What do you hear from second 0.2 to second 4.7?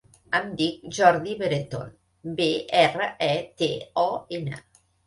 Em dic Jordi Breton: be, erra, e, te, o, ena.